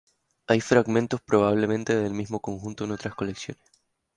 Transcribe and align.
Hay 0.47 0.61
fragmentos 0.61 1.21
probablemente 1.21 1.95
del 1.95 2.15
mismo 2.15 2.39
conjunto 2.39 2.85
en 2.85 2.91
otras 2.93 3.13
colecciones. 3.13 3.61